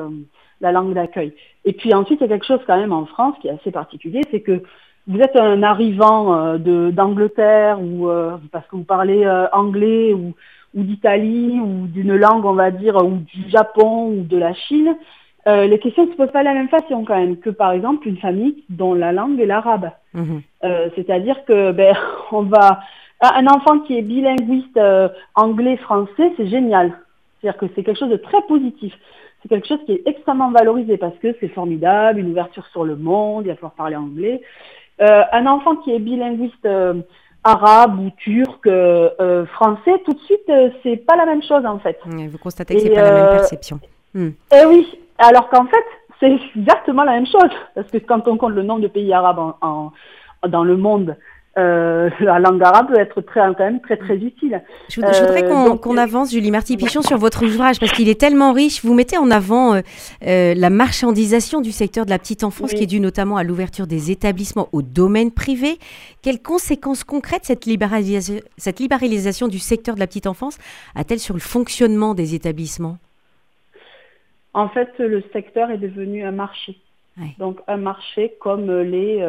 la 0.60 0.70
langue 0.70 0.94
d'accueil. 0.94 1.34
Et 1.64 1.72
puis 1.72 1.92
ensuite, 1.92 2.20
il 2.20 2.22
y 2.22 2.26
a 2.26 2.28
quelque 2.28 2.46
chose 2.46 2.60
quand 2.66 2.78
même 2.78 2.92
en 2.92 3.04
France 3.06 3.34
qui 3.40 3.48
est 3.48 3.52
assez 3.52 3.72
particulier, 3.72 4.20
c'est 4.30 4.40
que 4.40 4.62
vous 5.08 5.18
êtes 5.18 5.36
un 5.36 5.62
arrivant 5.62 6.56
de 6.58 6.90
d'Angleterre 6.90 7.80
ou 7.80 8.08
parce 8.52 8.66
que 8.68 8.76
vous 8.76 8.84
parlez 8.84 9.26
anglais 9.52 10.12
ou 10.12 10.34
ou 10.74 10.82
d'Italie 10.82 11.60
ou 11.60 11.86
d'une 11.86 12.16
langue, 12.16 12.44
on 12.44 12.54
va 12.54 12.70
dire, 12.70 12.96
ou 12.96 13.16
du 13.16 13.48
Japon 13.48 14.08
ou 14.08 14.22
de 14.22 14.36
la 14.36 14.54
Chine, 14.54 14.96
euh, 15.46 15.66
les 15.66 15.78
questions 15.78 16.06
ne 16.06 16.10
se 16.10 16.16
posent 16.16 16.32
pas 16.32 16.40
de 16.40 16.44
la 16.44 16.54
même 16.54 16.68
façon 16.68 17.04
quand 17.04 17.16
même 17.16 17.38
que 17.38 17.50
par 17.50 17.72
exemple 17.72 18.06
une 18.06 18.18
famille 18.18 18.64
dont 18.68 18.94
la 18.94 19.12
langue 19.12 19.40
est 19.40 19.46
l'arabe. 19.46 19.90
Mmh. 20.12 20.38
Euh, 20.64 20.90
C'est-à-dire 20.94 21.44
que 21.44 21.72
ben 21.78 21.96
on 22.32 22.42
va 22.42 22.80
un 23.20 23.46
enfant 23.46 23.80
qui 23.80 23.98
est 23.98 24.02
bilinguiste 24.02 24.76
euh, 24.76 25.08
anglais-français, 25.34 26.32
c'est 26.36 26.46
génial. 26.46 26.92
C'est-à-dire 27.40 27.58
que 27.58 27.66
c'est 27.74 27.82
quelque 27.82 27.98
chose 27.98 28.10
de 28.10 28.16
très 28.16 28.42
positif. 28.42 28.94
C'est 29.42 29.48
quelque 29.48 29.66
chose 29.66 29.80
qui 29.86 29.92
est 29.92 30.02
extrêmement 30.06 30.50
valorisé 30.50 30.96
parce 30.96 31.16
que 31.18 31.34
c'est 31.40 31.48
formidable, 31.48 32.20
une 32.20 32.30
ouverture 32.30 32.66
sur 32.66 32.84
le 32.84 32.96
monde, 32.96 33.44
il 33.44 33.48
va 33.48 33.54
falloir 33.54 33.72
parler 33.72 33.96
anglais. 33.96 34.40
Euh, 35.00 35.22
un 35.32 35.46
enfant 35.46 35.76
qui 35.76 35.92
est 35.92 36.00
bilinguiste 36.00 36.66
euh, 36.66 36.94
arabe 37.44 37.98
ou 37.98 38.10
turc, 38.18 38.66
euh, 38.66 39.10
euh, 39.20 39.46
français, 39.46 40.02
tout 40.04 40.12
de 40.12 40.20
suite, 40.20 40.48
euh, 40.48 40.70
c'est 40.82 40.96
pas 40.96 41.16
la 41.16 41.26
même 41.26 41.42
chose 41.42 41.64
en 41.64 41.78
fait. 41.78 41.98
Vous 42.04 42.38
constatez 42.38 42.74
que 42.74 42.80
c'est 42.80 42.94
pas 42.94 43.02
la 43.02 43.12
même 43.12 43.36
perception. 43.36 43.80
Hmm. 44.14 44.30
Eh 44.52 44.66
oui, 44.66 44.86
alors 45.18 45.48
qu'en 45.48 45.66
fait, 45.66 45.84
c'est 46.20 46.38
exactement 46.56 47.04
la 47.04 47.12
même 47.12 47.26
chose, 47.26 47.50
parce 47.74 47.90
que 47.90 47.98
quand 47.98 48.26
on 48.28 48.36
compte 48.36 48.54
le 48.54 48.62
nombre 48.62 48.80
de 48.80 48.88
pays 48.88 49.12
arabes 49.12 49.38
en, 49.38 49.56
en, 49.62 49.92
dans 50.48 50.64
le 50.64 50.76
monde, 50.76 51.16
euh, 51.58 52.08
la 52.20 52.38
langue 52.38 52.62
arabe 52.62 52.88
peut 52.88 53.00
être 53.00 53.20
très, 53.20 53.40
quand 53.40 53.58
même 53.58 53.80
très 53.80 53.96
très 53.96 54.16
utile. 54.16 54.62
Je, 54.88 55.00
je 55.00 55.20
voudrais 55.20 55.42
qu'on 55.42 55.76
qu 55.76 55.98
avance, 55.98 56.30
Julie 56.32 56.50
Marty-Pichon, 56.50 57.02
sur 57.02 57.18
votre 57.18 57.44
ouvrage, 57.44 57.80
parce 57.80 57.92
qu'il 57.92 58.08
est 58.08 58.20
tellement 58.20 58.52
riche. 58.52 58.84
Vous 58.84 58.94
mettez 58.94 59.18
en 59.18 59.30
avant 59.30 59.74
euh, 59.74 59.80
euh, 60.26 60.54
la 60.56 60.70
marchandisation 60.70 61.60
du 61.60 61.72
secteur 61.72 62.04
de 62.04 62.10
la 62.10 62.18
petite 62.18 62.44
enfance, 62.44 62.70
oui. 62.72 62.78
qui 62.78 62.84
est 62.84 62.86
due 62.86 63.00
notamment 63.00 63.36
à 63.36 63.42
l'ouverture 63.42 63.86
des 63.86 64.10
établissements 64.10 64.68
au 64.72 64.82
domaine 64.82 65.32
privé. 65.32 65.78
Quelles 66.22 66.40
conséquences 66.40 67.02
concrètes 67.02 67.44
cette 67.44 67.66
libéralisation, 67.66 68.40
cette 68.56 68.78
libéralisation 68.78 69.48
du 69.48 69.58
secteur 69.58 69.96
de 69.96 70.00
la 70.00 70.06
petite 70.06 70.28
enfance 70.28 70.58
a-t-elle 70.94 71.18
sur 71.18 71.34
le 71.34 71.40
fonctionnement 71.40 72.14
des 72.14 72.34
établissements? 72.34 72.98
En 74.54 74.68
fait, 74.68 74.90
le 74.98 75.22
secteur 75.32 75.70
est 75.70 75.78
devenu 75.78 76.24
un 76.24 76.32
marché. 76.32 76.78
Donc 77.38 77.58
un 77.66 77.78
marché 77.78 78.36
comme 78.40 78.70
les 78.82 79.28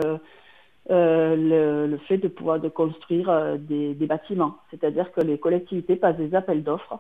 euh, 0.91 1.35
le, 1.35 1.87
le, 1.87 1.97
fait 2.07 2.17
de 2.17 2.27
pouvoir 2.27 2.59
de 2.59 2.67
construire 2.67 3.29
euh, 3.29 3.57
des, 3.57 3.93
des, 3.93 4.07
bâtiments. 4.07 4.55
C'est-à-dire 4.71 5.11
que 5.11 5.21
les 5.21 5.37
collectivités 5.37 5.95
passent 5.95 6.17
des 6.17 6.33
appels 6.33 6.63
d'offres 6.63 6.99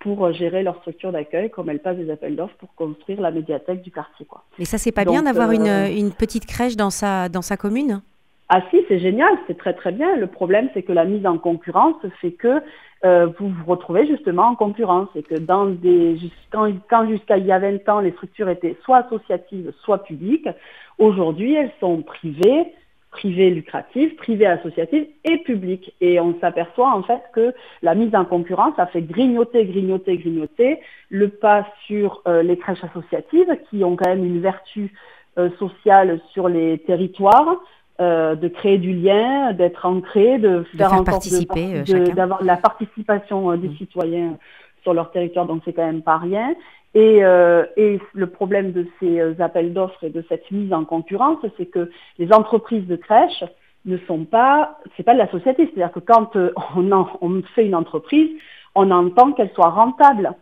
pour 0.00 0.26
euh, 0.26 0.32
gérer 0.32 0.64
leur 0.64 0.76
structure 0.78 1.12
d'accueil, 1.12 1.48
comme 1.48 1.70
elles 1.70 1.78
passent 1.78 1.98
des 1.98 2.10
appels 2.10 2.34
d'offres 2.34 2.56
pour 2.58 2.74
construire 2.74 3.20
la 3.20 3.30
médiathèque 3.30 3.82
du 3.82 3.92
quartier. 3.92 4.26
Quoi. 4.26 4.42
Mais 4.58 4.64
ça, 4.64 4.76
c'est 4.76 4.90
pas 4.90 5.04
Donc, 5.04 5.14
bien 5.14 5.22
d'avoir 5.22 5.52
une, 5.52 5.68
une, 5.68 6.10
petite 6.10 6.46
crèche 6.46 6.74
dans 6.74 6.90
sa, 6.90 7.28
dans 7.28 7.42
sa 7.42 7.56
commune? 7.56 8.00
Ah 8.48 8.60
si, 8.70 8.78
c'est 8.88 8.98
génial, 8.98 9.30
c'est 9.46 9.56
très 9.56 9.74
très 9.74 9.92
bien. 9.92 10.16
Le 10.16 10.26
problème, 10.26 10.68
c'est 10.74 10.82
que 10.82 10.92
la 10.92 11.04
mise 11.04 11.24
en 11.24 11.38
concurrence 11.38 11.94
fait 12.20 12.32
que 12.32 12.60
vous 13.04 13.48
vous 13.50 13.64
retrouvez 13.66 14.04
justement 14.08 14.48
en 14.48 14.56
concurrence 14.56 15.08
et 15.14 15.22
que 15.22 15.36
dans 15.36 15.66
des 15.66 16.18
quand, 16.50 16.68
quand 16.90 17.06
jusqu'à 17.06 17.36
il 17.36 17.46
y 17.46 17.52
a 17.52 17.60
20 17.60 17.88
ans, 17.88 18.00
les 18.00 18.10
structures 18.12 18.48
étaient 18.48 18.76
soit 18.82 19.06
associatives, 19.06 19.72
soit 19.84 20.02
publiques, 20.02 20.48
aujourd'hui, 20.98 21.54
elles 21.54 21.70
sont 21.78 22.02
privées, 22.02 22.72
privées 23.10 23.50
lucratives, 23.50 24.14
privées 24.16 24.46
associatives 24.46 25.06
et 25.24 25.38
publiques. 25.38 25.94
Et 26.00 26.20
on 26.20 26.38
s'aperçoit 26.40 26.92
en 26.92 27.02
fait 27.02 27.22
que 27.32 27.54
la 27.82 27.94
mise 27.94 28.14
en 28.14 28.24
concurrence 28.24 28.78
a 28.78 28.86
fait 28.86 29.02
grignoter, 29.02 29.64
grignoter, 29.64 30.18
grignoter 30.18 30.78
le 31.10 31.28
pas 31.28 31.66
sur 31.86 32.22
euh, 32.26 32.42
les 32.42 32.58
crèches 32.58 32.84
associatives 32.84 33.56
qui 33.70 33.82
ont 33.82 33.96
quand 33.96 34.08
même 34.08 34.24
une 34.24 34.40
vertu 34.40 34.92
euh, 35.38 35.48
sociale 35.58 36.20
sur 36.32 36.48
les 36.48 36.78
territoires, 36.78 37.56
euh, 38.00 38.34
de 38.34 38.48
créer 38.48 38.78
du 38.78 38.92
lien, 38.92 39.52
d'être 39.52 39.86
ancré, 39.86 40.38
de 40.38 40.64
faire, 40.76 40.92
en 40.92 41.02
participer 41.02 41.84
sorte 41.84 42.14
d'avoir 42.14 42.42
de, 42.42 42.46
la 42.46 42.56
participation 42.56 43.56
des 43.56 43.68
mmh. 43.68 43.76
citoyens 43.76 44.38
sur 44.82 44.94
leur 44.94 45.10
territoire, 45.10 45.46
donc 45.46 45.62
c'est 45.64 45.72
quand 45.72 45.86
même 45.86 46.02
pas 46.02 46.18
rien. 46.18 46.54
Et, 46.94 47.22
euh, 47.22 47.64
et, 47.76 48.00
le 48.14 48.26
problème 48.28 48.72
de 48.72 48.86
ces 48.98 49.40
appels 49.40 49.72
d'offres 49.74 50.02
et 50.04 50.10
de 50.10 50.24
cette 50.28 50.50
mise 50.50 50.72
en 50.72 50.84
concurrence, 50.84 51.38
c'est 51.56 51.66
que 51.66 51.90
les 52.18 52.32
entreprises 52.32 52.86
de 52.86 52.96
crèches 52.96 53.44
ne 53.84 53.98
sont 54.06 54.24
pas, 54.24 54.78
c'est 54.96 55.02
pas 55.02 55.14
de 55.14 55.18
la 55.18 55.30
société. 55.30 55.66
C'est-à-dire 55.66 55.92
que 55.92 56.00
quand 56.00 56.36
on, 56.76 57.06
on, 57.20 57.42
fait 57.54 57.66
une 57.66 57.74
entreprise, 57.74 58.30
on 58.74 58.90
entend 58.90 59.32
qu'elle 59.32 59.50
soit 59.52 59.70
rentable. 59.70 60.32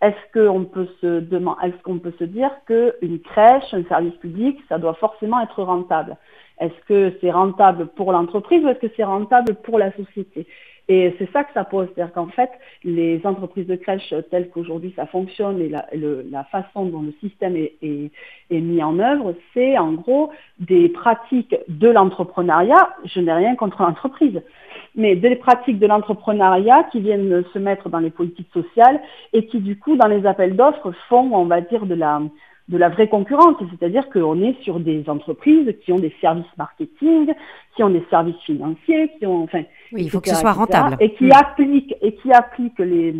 Est-ce 0.00 0.32
qu'on 0.32 0.64
peut 0.64 0.88
se 1.02 1.20
demander, 1.20 1.66
est-ce 1.66 1.82
qu'on 1.82 1.98
peut 1.98 2.14
se 2.18 2.24
dire 2.24 2.50
qu'une 2.66 3.20
crèche, 3.20 3.74
un 3.74 3.84
service 3.84 4.14
public, 4.14 4.58
ça 4.68 4.78
doit 4.78 4.94
forcément 4.94 5.40
être 5.42 5.62
rentable? 5.62 6.16
Est-ce 6.60 6.86
que 6.86 7.12
c'est 7.20 7.30
rentable 7.30 7.88
pour 7.88 8.12
l'entreprise 8.12 8.62
ou 8.64 8.68
est-ce 8.68 8.78
que 8.78 8.92
c'est 8.96 9.04
rentable 9.04 9.54
pour 9.56 9.78
la 9.78 9.90
société? 9.92 10.46
Et 10.88 11.14
c'est 11.18 11.30
ça 11.30 11.44
que 11.44 11.52
ça 11.54 11.62
pose. 11.62 11.86
C'est-à-dire 11.94 12.12
qu'en 12.12 12.26
fait, 12.26 12.50
les 12.82 13.20
entreprises 13.24 13.68
de 13.68 13.76
crèche 13.76 14.12
telles 14.28 14.50
qu'aujourd'hui 14.50 14.92
ça 14.96 15.06
fonctionne 15.06 15.60
et 15.60 15.68
la, 15.68 16.44
façon 16.44 16.84
dont 16.86 17.02
le 17.02 17.14
système 17.20 17.56
est, 17.56 18.10
mis 18.50 18.82
en 18.82 18.98
œuvre, 18.98 19.34
c'est 19.54 19.78
en 19.78 19.92
gros 19.92 20.32
des 20.58 20.88
pratiques 20.88 21.54
de 21.68 21.88
l'entrepreneuriat. 21.88 22.90
Je 23.04 23.20
n'ai 23.20 23.32
rien 23.32 23.54
contre 23.56 23.82
l'entreprise 23.82 24.40
mais 24.96 25.14
des 25.14 25.36
pratiques 25.36 25.78
de 25.78 25.86
l'entrepreneuriat 25.86 26.82
qui 26.90 26.98
viennent 26.98 27.44
se 27.52 27.58
mettre 27.60 27.88
dans 27.88 28.00
les 28.00 28.10
politiques 28.10 28.50
sociales 28.52 29.00
et 29.32 29.46
qui 29.46 29.60
du 29.60 29.78
coup 29.78 29.94
dans 29.94 30.08
les 30.08 30.26
appels 30.26 30.56
d'offres 30.56 30.90
font, 31.08 31.30
on 31.32 31.44
va 31.44 31.60
dire, 31.60 31.86
de 31.86 31.94
la, 31.94 32.20
de 32.70 32.78
la 32.78 32.88
vraie 32.88 33.08
concurrence, 33.08 33.56
c'est-à-dire 33.70 34.08
qu'on 34.10 34.40
est 34.42 34.56
sur 34.62 34.78
des 34.78 35.02
entreprises 35.08 35.74
qui 35.84 35.92
ont 35.92 35.98
des 35.98 36.14
services 36.20 36.46
marketing, 36.56 37.32
qui 37.74 37.82
ont 37.82 37.90
des 37.90 38.04
services 38.08 38.40
financiers, 38.46 39.10
qui 39.18 39.26
ont, 39.26 39.42
enfin, 39.42 39.62
oui, 39.92 40.04
il 40.04 40.10
faut 40.10 40.20
que 40.20 40.30
ce 40.30 40.36
soit 40.36 40.52
rentable, 40.52 40.96
et 41.00 41.12
qui 41.14 41.32
appliquent 41.32 41.96
et 42.00 42.14
qui 42.14 42.32
appliquent 42.32 42.78
les, 42.78 43.14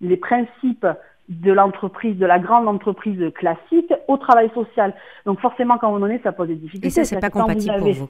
les 0.00 0.16
principes 0.16 0.86
de 1.28 1.52
l'entreprise, 1.52 2.16
de 2.16 2.26
la 2.26 2.38
grande 2.38 2.68
entreprise 2.68 3.20
classique 3.34 3.92
au 4.06 4.16
travail 4.18 4.50
social. 4.54 4.94
Donc 5.26 5.40
forcément, 5.40 5.78
quand 5.78 5.92
on 5.92 6.02
en 6.02 6.08
est, 6.08 6.22
ça 6.22 6.30
pose 6.30 6.48
des 6.48 6.54
difficultés. 6.54 6.86
Et 6.86 6.90
ça, 6.90 7.04
c'est 7.04 7.20
pas 7.20 7.30
compatible 7.30 7.74
pour 7.78 7.92
vous. 7.92 8.08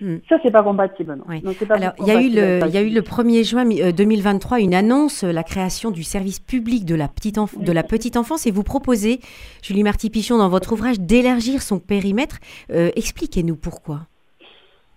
Hmm. 0.00 0.16
Ça, 0.28 0.36
c'est 0.42 0.50
pas 0.50 0.62
compatible. 0.62 1.16
Non. 1.16 1.24
Alors, 1.70 1.92
il 2.00 2.06
y, 2.06 2.10
a 2.10 2.20
eu 2.20 2.28
le, 2.28 2.68
y 2.68 2.76
a 2.76 2.82
eu 2.82 2.90
le 2.90 3.00
1er 3.00 3.44
juin 3.44 3.64
2023 3.64 4.58
euh, 4.58 4.60
une 4.60 4.74
annonce, 4.74 5.22
la 5.22 5.42
création 5.42 5.90
du 5.90 6.02
service 6.02 6.38
public 6.38 6.84
de 6.84 6.94
la 6.94 7.08
petite, 7.08 7.38
de 7.58 7.72
la 7.72 7.82
petite 7.82 8.16
enfance, 8.16 8.46
et 8.46 8.50
vous 8.50 8.62
proposez, 8.62 9.20
Julie 9.62 9.82
Marty-Pichon, 9.82 10.38
dans 10.38 10.48
votre 10.48 10.72
ouvrage, 10.72 11.00
d'élargir 11.00 11.62
son 11.62 11.78
périmètre. 11.78 12.36
Euh, 12.70 12.90
expliquez-nous 12.94 13.56
pourquoi. 13.56 14.00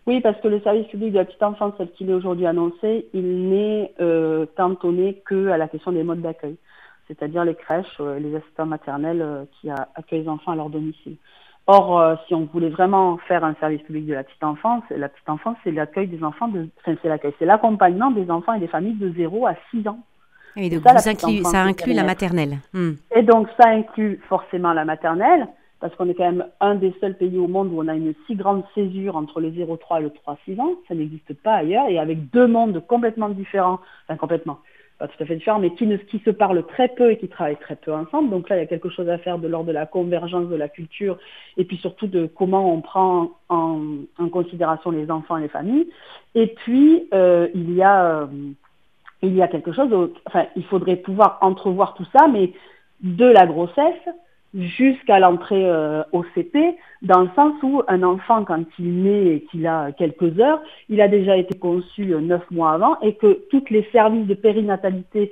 Oui, 0.06 0.22
parce 0.22 0.40
que 0.42 0.48
le 0.48 0.60
service 0.62 0.88
public 0.88 1.14
de 1.14 1.20
la 1.20 1.26
petite 1.26 1.44
enfance, 1.44 1.74
tel 1.78 1.90
qu'il 1.92 2.10
est 2.10 2.14
aujourd'hui 2.14 2.46
annoncé, 2.46 3.08
il 3.14 3.50
n'est 3.50 3.94
euh, 4.02 4.48
cantonné 4.58 5.22
que 5.26 5.48
à 5.48 5.58
la 5.58 5.68
question 5.68 5.92
des 5.92 6.04
modes 6.04 6.22
d'accueil, 6.22 6.58
c'est-à-dire 7.08 7.46
les 7.46 7.56
crèches, 7.56 8.00
les 8.20 8.36
assistants 8.36 8.66
maternels 8.66 9.48
qui 9.60 9.70
accueillent 9.70 10.24
les 10.24 10.30
enfants 10.30 10.52
à 10.52 10.56
leur 10.56 10.70
domicile. 10.70 11.16
Or, 11.72 12.00
euh, 12.00 12.16
si 12.28 12.34
on 12.34 12.46
voulait 12.52 12.70
vraiment 12.70 13.20
faire 13.28 13.44
un 13.44 13.54
service 13.60 13.84
public 13.84 14.08
de 14.08 14.16
la 14.16 14.24
petite 14.24 14.44
enfance, 14.44 14.82
la 14.90 15.08
petite 15.08 15.30
enfance, 15.30 15.56
c'est 15.64 15.70
l'accueil 15.70 16.08
des 16.08 16.24
enfants, 16.24 16.48
de, 16.48 16.68
enfin, 16.80 16.98
c'est 17.00 17.08
l'accueil, 17.08 17.32
c'est 17.38 17.46
l'accompagnement 17.46 18.10
des 18.10 18.32
enfants 18.32 18.54
et 18.54 18.60
des 18.60 18.68
familles 18.68 18.96
de 18.96 19.12
0 19.12 19.46
à 19.46 19.54
6 19.70 19.88
ans. 19.88 20.00
Et 20.56 20.72
donc, 20.72 20.82
ça, 20.82 20.98
ça 20.98 21.62
inclut 21.62 21.94
la 21.94 22.04
maternelle. 22.04 22.58
Hmm. 22.74 22.94
Et 23.16 23.22
donc, 23.22 23.50
ça 23.56 23.70
inclut 23.70 24.20
forcément 24.28 24.74
la 24.74 24.84
maternelle, 24.84 25.48
parce 25.80 25.94
qu'on 25.94 26.10
est 26.10 26.16
quand 26.16 26.32
même 26.32 26.46
un 26.60 26.74
des 26.74 26.92
seuls 27.00 27.16
pays 27.16 27.38
au 27.38 27.48
monde 27.48 27.70
où 27.72 27.84
on 27.84 27.88
a 27.88 27.94
une 27.94 28.16
si 28.26 28.34
grande 28.34 28.64
césure 28.74 29.16
entre 29.16 29.40
le 29.40 29.52
0-3 29.52 30.00
et 30.00 30.02
le 30.02 30.10
3-6 30.10 30.60
ans. 30.60 30.72
Ça 30.88 30.96
n'existe 30.96 31.36
pas 31.44 31.54
ailleurs, 31.54 31.88
et 31.88 32.00
avec 32.00 32.32
deux 32.32 32.48
mondes 32.48 32.84
complètement 32.88 33.30
différents, 33.30 33.80
enfin 34.08 34.18
complètement, 34.18 34.58
pas 35.00 35.08
tout 35.08 35.24
à 35.24 35.26
fait 35.26 35.38
différents, 35.38 35.60
mais 35.60 35.74
qui, 35.74 35.88
ne, 35.88 35.96
qui 35.96 36.20
se 36.20 36.30
parlent 36.30 36.66
très 36.68 36.90
peu 36.90 37.12
et 37.12 37.18
qui 37.18 37.30
travaillent 37.30 37.56
très 37.56 37.78
peu 37.78 37.94
ensemble. 37.94 38.30
Donc 38.30 38.50
là, 38.50 38.58
il 38.58 38.60
y 38.60 38.64
a 38.64 38.68
quelque 38.68 38.90
chose 38.90 39.10
à 39.10 39.18
faire 39.18 39.40
de 39.40 39.48
l'ordre 39.48 39.68
de 39.68 39.72
la 39.72 39.86
convergence 39.86 40.50
de 40.50 40.56
la 40.56 40.68
culture 40.68 41.18
et 41.56 41.64
puis 41.64 41.78
surtout 41.78 42.08
de 42.08 42.28
comment 42.28 42.74
on 42.74 42.82
prend 42.82 43.32
en, 43.48 43.80
considération 44.32 44.92
les 44.92 45.10
enfants 45.10 45.38
et 45.38 45.44
les 45.44 45.48
familles. 45.48 45.88
Et 46.36 46.48
puis, 46.48 47.08
euh, 47.14 47.48
il, 47.56 47.74
y 47.74 47.82
a, 47.82 48.24
euh, 48.24 48.28
il 49.24 49.34
y 49.34 49.42
a 49.42 49.48
quelque 49.48 49.72
chose, 49.72 49.90
enfin, 50.26 50.46
il 50.58 50.66
faudrait 50.66 50.98
pouvoir 50.98 51.38
entrevoir 51.42 51.94
tout 51.94 52.06
ça, 52.14 52.28
mais 52.28 52.52
de 53.02 53.26
la 53.26 53.48
grossesse 53.48 54.10
jusqu'à 54.54 55.20
l'entrée 55.20 55.70
euh, 55.70 56.04
au 56.12 56.24
CP, 56.36 56.78
dans 57.02 57.22
le 57.22 57.30
sens 57.36 57.54
où 57.62 57.84
un 57.88 58.04
enfant, 58.04 58.44
quand 58.46 58.64
il 58.80 59.04
naît 59.04 59.36
et 59.36 59.42
qu'il 59.44 59.68
a 59.68 59.92
quelques 59.92 60.40
heures, 60.40 60.62
il 60.90 61.02
a 61.02 61.08
déjà 61.08 61.38
été 61.38 61.58
conçu 61.58 62.14
euh, 62.14 62.20
neuf 62.20 62.42
mois 62.52 62.72
avant 62.72 63.00
et 63.02 63.14
que 63.16 63.46
tous 63.50 63.64
les 63.70 63.88
services 63.92 64.28
de 64.28 64.34
périnatalité 64.34 65.32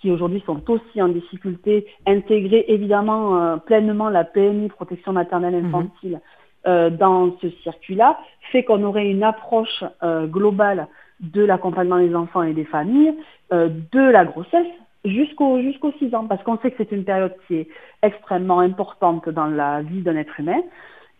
qui 0.00 0.10
aujourd'hui 0.10 0.42
sont 0.46 0.62
aussi 0.70 1.02
en 1.02 1.08
difficulté, 1.08 1.86
intégrer 2.06 2.66
évidemment 2.68 3.40
euh, 3.40 3.56
pleinement 3.56 4.10
la 4.10 4.24
PMI, 4.24 4.68
protection 4.68 5.12
maternelle 5.12 5.60
mhm. 5.62 5.66
infantile, 5.66 6.20
dans 6.66 7.34
ce 7.40 7.48
circuit-là, 7.62 8.18
fait 8.52 8.62
qu'on 8.62 8.82
aurait 8.82 9.08
une 9.08 9.22
approche 9.22 9.82
globale 10.26 10.86
de 11.20 11.42
l'accompagnement 11.42 11.98
des 11.98 12.14
enfants 12.14 12.42
et 12.42 12.52
des 12.52 12.66
familles, 12.66 13.14
de 13.50 14.10
la 14.10 14.26
grossesse, 14.26 14.66
jusqu'au 15.04 15.60
jusqu'aux 15.60 15.92
6 15.98 16.14
ans, 16.14 16.26
parce 16.26 16.42
qu'on 16.42 16.58
sait 16.58 16.70
que 16.70 16.76
c'est 16.78 16.92
une 16.92 17.04
période 17.04 17.34
qui 17.46 17.56
est 17.56 17.68
extrêmement 18.02 18.60
importante 18.60 19.28
dans 19.28 19.46
la 19.46 19.82
vie 19.82 20.02
d'un 20.02 20.16
être 20.16 20.38
humain, 20.40 20.60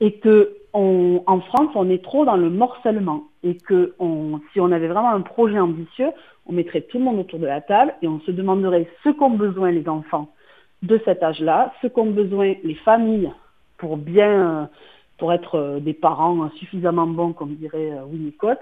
et 0.01 0.19
que 0.19 0.55
en 0.75 1.41
France, 1.41 1.71
on 1.75 1.91
est 1.91 2.05
trop 2.05 2.25
dans 2.25 2.37
le 2.37 2.51
morcellement, 2.51 3.25
et 3.43 3.57
que 3.57 3.95
si 4.53 4.61
on 4.61 4.71
avait 4.71 4.87
vraiment 4.87 5.11
un 5.11 5.23
projet 5.23 5.59
ambitieux, 5.59 6.11
on 6.47 6.53
mettrait 6.53 6.83
tout 6.83 6.99
le 6.99 7.05
monde 7.05 7.19
autour 7.19 7.41
de 7.41 7.47
la 7.47 7.61
table 7.61 7.95
et 8.01 8.09
on 8.09 8.21
se 8.21 8.31
demanderait 8.31 8.87
ce 9.03 9.11
qu'ont 9.11 9.31
besoin 9.31 9.71
les 9.71 9.89
enfants 9.89 10.29
de 10.83 11.01
cet 11.05 11.23
âge-là, 11.23 11.73
ce 11.83 11.89
qu'ont 11.89 12.11
besoin 12.11 12.55
les 12.63 12.77
familles 12.77 13.33
pour 13.77 13.97
bien 13.97 14.71
pour 15.19 15.33
être 15.33 15.57
euh, 15.57 15.81
des 15.81 15.93
parents 15.93 16.49
suffisamment 16.55 17.07
bons, 17.07 17.33
comme 17.33 17.55
dirait 17.57 17.91
euh, 17.91 18.05
Winnicott, 18.11 18.61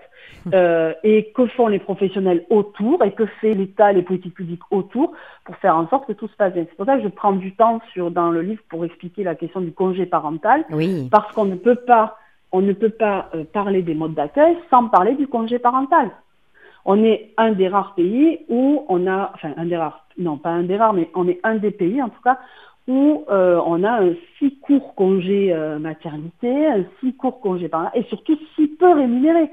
euh, 0.54 0.94
et 1.04 1.30
que 1.34 1.46
font 1.48 1.68
les 1.68 1.78
professionnels 1.78 2.44
autour, 2.48 3.04
et 3.04 3.12
que 3.12 3.26
fait 3.26 3.54
l'État, 3.54 3.92
les 3.92 4.02
politiques 4.02 4.34
publiques 4.34 4.62
autour, 4.70 5.12
pour 5.44 5.56
faire 5.56 5.76
en 5.76 5.86
sorte 5.88 6.06
que 6.06 6.14
tout 6.14 6.28
se 6.28 6.36
passe 6.36 6.54
bien? 6.54 6.64
C'est 6.68 6.76
pour 6.76 6.86
ça 6.86 6.96
que 6.96 7.02
je 7.02 7.08
prends 7.08 7.32
du 7.32 7.54
temps 7.54 7.80
sur, 7.92 8.10
dans 8.10 8.30
le 8.30 8.40
livre 8.40 8.62
pour 8.70 8.84
expliquer 8.84 9.22
la 9.22 9.34
question 9.34 9.60
du 9.60 9.72
congé 9.72 10.06
parental, 10.06 10.64
parce 11.10 11.30
qu'on 11.34 11.44
ne 11.44 11.56
peut 11.56 11.76
pas, 11.76 12.16
on 12.52 12.62
ne 12.62 12.72
peut 12.72 12.90
pas 12.90 13.30
parler 13.52 13.82
des 13.82 13.94
modes 13.94 14.14
d'accueil 14.14 14.56
sans 14.70 14.88
parler 14.88 15.14
du 15.14 15.26
congé 15.26 15.58
parental. 15.58 16.10
On 16.86 17.04
est 17.04 17.32
un 17.36 17.52
des 17.52 17.68
rares 17.68 17.94
pays 17.94 18.40
où 18.48 18.84
on 18.88 19.06
a, 19.06 19.32
enfin 19.34 19.52
un 19.56 19.66
des 19.66 19.76
rares, 19.76 20.06
non 20.16 20.38
pas 20.38 20.50
un 20.50 20.62
des 20.62 20.76
rares, 20.76 20.94
mais 20.94 21.10
on 21.14 21.28
est 21.28 21.40
un 21.42 21.56
des 21.56 21.72
pays 21.72 22.00
en 22.00 22.08
tout 22.08 22.22
cas 22.22 22.38
où 22.88 23.24
euh, 23.28 23.60
on 23.66 23.82
a 23.82 24.02
un 24.02 24.14
si 24.38 24.58
court 24.60 24.94
congé 24.94 25.52
euh, 25.52 25.78
maternité, 25.78 26.68
un 26.68 26.84
si 27.00 27.14
court 27.14 27.40
congé 27.40 27.68
par 27.68 27.90
et 27.94 28.04
surtout 28.04 28.38
si 28.54 28.68
peu 28.68 28.92
rémunéré. 28.92 29.50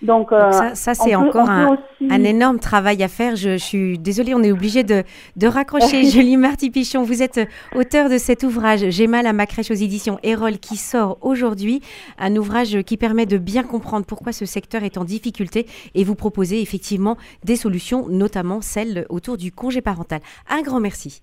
Donc, 0.00 0.30
euh, 0.30 0.52
ça, 0.74 0.94
c'est 0.94 1.16
encore 1.16 1.50
un, 1.50 1.76
énorme 2.22 2.60
travail 2.60 3.02
à 3.02 3.08
faire. 3.08 3.34
Je, 3.34 3.56
suis 3.56 3.98
désolée, 3.98 4.32
on 4.32 4.42
est 4.44 4.52
obligé 4.52 4.84
de, 4.84 5.02
de 5.36 5.46
raccrocher. 5.48 6.04
Julie 6.10 6.36
Marty-Pichon, 6.36 7.02
vous 7.02 7.20
êtes 7.20 7.40
auteur 7.74 8.08
de 8.08 8.16
cet 8.16 8.44
ouvrage 8.44 8.90
J'ai 8.90 9.08
mal 9.08 9.26
à 9.26 9.32
ma 9.32 9.46
crèche 9.46 9.72
aux 9.72 9.74
éditions 9.74 10.18
Erol 10.22 10.58
qui 10.58 10.76
sort 10.76 11.18
aujourd'hui. 11.20 11.80
Un 12.16 12.36
ouvrage 12.36 12.82
qui 12.82 12.96
permet 12.96 13.26
de 13.26 13.38
bien 13.38 13.64
comprendre 13.64 14.06
pourquoi 14.06 14.32
ce 14.32 14.44
secteur 14.44 14.84
est 14.84 14.98
en 14.98 15.04
difficulté 15.04 15.66
et 15.96 16.04
vous 16.04 16.14
proposez 16.14 16.62
effectivement 16.62 17.16
des 17.42 17.56
solutions, 17.56 18.06
notamment 18.08 18.60
celles 18.60 19.04
autour 19.08 19.36
du 19.36 19.50
congé 19.50 19.80
parental. 19.80 20.20
Un 20.48 20.62
grand 20.62 20.78
merci. 20.78 21.22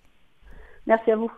Merci 0.86 1.12
à 1.12 1.16
vous. 1.16 1.32